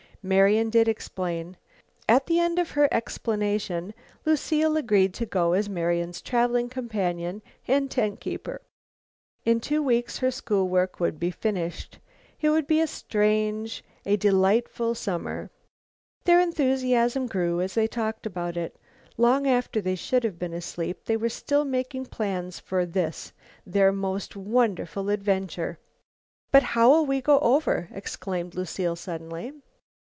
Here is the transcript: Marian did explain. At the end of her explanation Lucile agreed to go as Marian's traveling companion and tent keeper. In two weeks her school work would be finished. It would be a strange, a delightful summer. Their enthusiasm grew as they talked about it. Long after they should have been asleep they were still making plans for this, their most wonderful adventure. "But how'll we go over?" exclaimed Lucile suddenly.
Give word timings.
Marian 0.23 0.69
did 0.69 0.87
explain. 0.87 1.57
At 2.07 2.27
the 2.27 2.37
end 2.39 2.59
of 2.59 2.69
her 2.73 2.87
explanation 2.91 3.91
Lucile 4.23 4.77
agreed 4.77 5.15
to 5.15 5.25
go 5.25 5.53
as 5.53 5.67
Marian's 5.67 6.21
traveling 6.21 6.69
companion 6.69 7.41
and 7.67 7.89
tent 7.89 8.19
keeper. 8.19 8.61
In 9.45 9.59
two 9.59 9.81
weeks 9.81 10.19
her 10.19 10.29
school 10.29 10.67
work 10.69 10.99
would 10.99 11.19
be 11.19 11.31
finished. 11.31 11.97
It 12.39 12.51
would 12.51 12.67
be 12.67 12.79
a 12.79 12.85
strange, 12.85 13.83
a 14.05 14.15
delightful 14.15 14.93
summer. 14.93 15.49
Their 16.25 16.39
enthusiasm 16.39 17.25
grew 17.25 17.59
as 17.59 17.73
they 17.73 17.87
talked 17.87 18.27
about 18.27 18.55
it. 18.55 18.75
Long 19.17 19.47
after 19.47 19.81
they 19.81 19.95
should 19.95 20.23
have 20.23 20.37
been 20.37 20.53
asleep 20.53 21.05
they 21.05 21.17
were 21.17 21.29
still 21.29 21.65
making 21.65 22.05
plans 22.05 22.59
for 22.59 22.85
this, 22.85 23.33
their 23.65 23.91
most 23.91 24.35
wonderful 24.35 25.09
adventure. 25.09 25.79
"But 26.51 26.61
how'll 26.77 27.07
we 27.07 27.21
go 27.21 27.39
over?" 27.39 27.89
exclaimed 27.91 28.53
Lucile 28.53 28.95
suddenly. 28.95 29.53